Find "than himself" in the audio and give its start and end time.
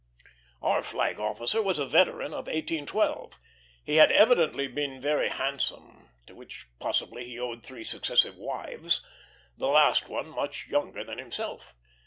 11.03-11.75